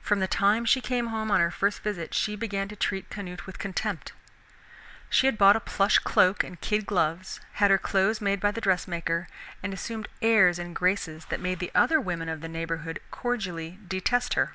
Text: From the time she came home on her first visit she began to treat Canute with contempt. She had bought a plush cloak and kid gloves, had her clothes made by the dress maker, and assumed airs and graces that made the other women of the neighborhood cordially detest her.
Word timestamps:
From 0.00 0.20
the 0.20 0.28
time 0.28 0.64
she 0.64 0.80
came 0.80 1.08
home 1.08 1.28
on 1.28 1.40
her 1.40 1.50
first 1.50 1.80
visit 1.80 2.14
she 2.14 2.36
began 2.36 2.68
to 2.68 2.76
treat 2.76 3.10
Canute 3.10 3.46
with 3.46 3.58
contempt. 3.58 4.12
She 5.08 5.26
had 5.26 5.36
bought 5.36 5.56
a 5.56 5.58
plush 5.58 5.98
cloak 5.98 6.44
and 6.44 6.60
kid 6.60 6.86
gloves, 6.86 7.40
had 7.54 7.68
her 7.72 7.76
clothes 7.76 8.20
made 8.20 8.38
by 8.38 8.52
the 8.52 8.60
dress 8.60 8.86
maker, 8.86 9.26
and 9.60 9.74
assumed 9.74 10.06
airs 10.22 10.60
and 10.60 10.72
graces 10.76 11.24
that 11.30 11.40
made 11.40 11.58
the 11.58 11.72
other 11.74 12.00
women 12.00 12.28
of 12.28 12.42
the 12.42 12.48
neighborhood 12.48 13.00
cordially 13.10 13.80
detest 13.88 14.34
her. 14.34 14.54